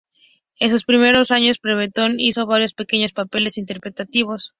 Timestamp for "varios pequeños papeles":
2.47-3.59